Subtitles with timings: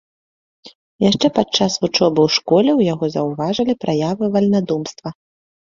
[1.05, 5.17] Яшчэ падчас вучобы ў школе ў яго заўважылі праявы вальнадумства.